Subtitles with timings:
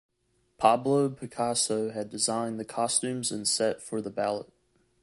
[0.57, 4.47] Pablo Picasso had designed the costumes and set for the ballet.